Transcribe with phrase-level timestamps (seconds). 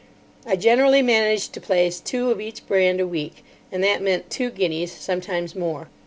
[0.47, 4.49] I generally managed to place two of each brand a week; and that meant two
[4.49, 5.89] guineas, sometimes more.